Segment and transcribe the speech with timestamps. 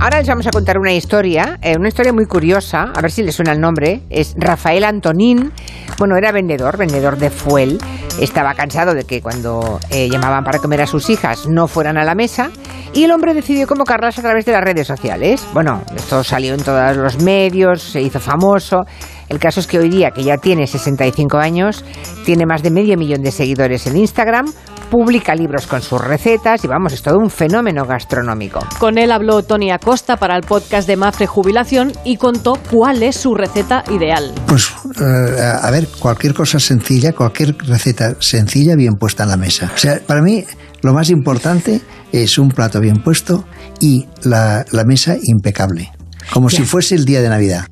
[0.00, 3.24] Ahora les vamos a contar una historia, eh, una historia muy curiosa, a ver si
[3.24, 4.02] le suena el nombre.
[4.10, 5.52] Es Rafael Antonín.
[5.98, 7.78] Bueno, era vendedor, vendedor de fuel.
[8.20, 12.04] Estaba cansado de que cuando eh, llamaban para comer a sus hijas no fueran a
[12.04, 12.50] la mesa.
[12.94, 15.44] Y el hombre decidió convocarlas a través de las redes sociales.
[15.52, 18.84] Bueno, esto salió en todos los medios, se hizo famoso.
[19.28, 21.84] El caso es que hoy día, que ya tiene 65 años,
[22.24, 24.46] tiene más de medio millón de seguidores en Instagram,
[24.90, 28.60] publica libros con sus recetas y vamos, es todo un fenómeno gastronómico.
[28.78, 33.16] Con él habló Tony Acosta para el podcast de Mafre Jubilación y contó cuál es
[33.16, 34.32] su receta ideal.
[34.46, 34.68] Pues,
[35.00, 39.70] eh, a ver, cualquier cosa sencilla, cualquier receta sencilla bien puesta en la mesa.
[39.74, 40.44] O sea, para mí
[40.82, 41.80] lo más importante
[42.12, 43.44] es un plato bien puesto
[43.80, 45.92] y la, la mesa impecable,
[46.32, 47.66] como si fuese el día de Navidad.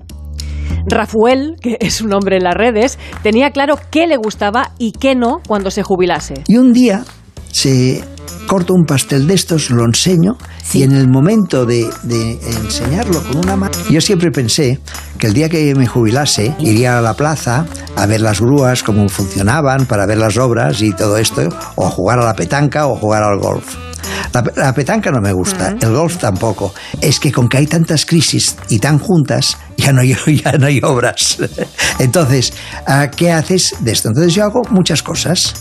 [0.87, 5.15] Rafael, que es un hombre en las redes, tenía claro qué le gustaba y qué
[5.15, 6.35] no cuando se jubilase.
[6.47, 7.05] Y un día
[7.51, 8.03] se
[8.47, 10.37] corto un pastel de estos, lo enseño
[10.73, 14.79] y en el momento de, de enseñarlo con una mano, yo siempre pensé
[15.19, 19.09] que el día que me jubilase iría a la plaza a ver las grúas, cómo
[19.09, 22.97] funcionaban, para ver las obras y todo esto, o a jugar a la petanca o
[22.97, 23.77] a jugar al golf.
[24.33, 26.75] La, la petanca no me gusta, el golf tampoco.
[27.01, 29.57] Es que con que hay tantas crisis y tan juntas,
[29.87, 31.39] ya no hay, ya no hay obras.
[31.99, 32.53] Entonces,
[32.87, 34.09] ¿a ¿qué haces de esto?
[34.09, 35.55] Entonces yo hago muchas cosas.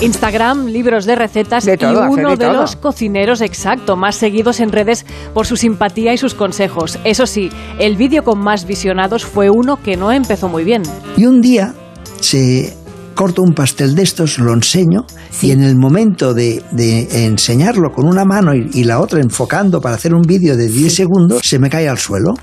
[0.00, 4.72] Instagram, libros de recetas De todo, y uno de los cocineros exacto más seguidos en
[4.72, 6.98] redes por su simpatía y sus consejos.
[7.04, 7.48] Eso sí,
[7.78, 10.82] el vídeo con más visionados fue uno que no empezó muy bien.
[11.16, 11.74] Y un día
[12.20, 12.76] se
[13.14, 15.06] corto un pastel de estos, lo enseño
[15.40, 19.80] y en el momento de, de enseñarlo con una mano y, y la otra enfocando
[19.80, 22.34] para hacer un vídeo de 10 segundos, se me cae al suelo.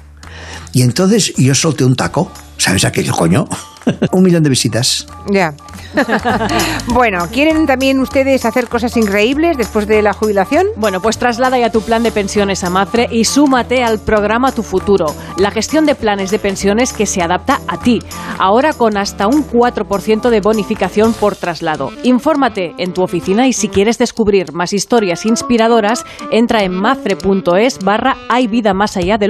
[0.73, 2.31] Y entonces yo solté un taco.
[2.57, 3.47] ¿Sabes aquello, coño?
[4.11, 5.07] un millón de visitas.
[5.31, 5.53] Ya.
[6.87, 10.67] bueno, ¿quieren también ustedes hacer cosas increíbles después de la jubilación?
[10.77, 14.63] Bueno, pues traslada ya tu plan de pensiones a Mafre y súmate al programa Tu
[14.63, 17.99] Futuro, la gestión de planes de pensiones que se adapta a ti.
[18.37, 21.91] Ahora con hasta un 4% de bonificación por traslado.
[22.03, 28.17] Infórmate en tu oficina y si quieres descubrir más historias inspiradoras, entra en mafre.es barra
[28.29, 29.19] hay vida más allá de